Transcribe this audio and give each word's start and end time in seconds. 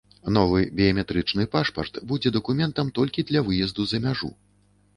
Новы 0.35 0.61
біяметрычны 0.79 1.45
пашпарт 1.57 2.01
будзе 2.11 2.33
дакументам 2.39 2.91
толькі 2.99 3.27
для 3.31 3.45
выезду 3.51 3.81
за 3.93 4.05
мяжу. 4.07 4.35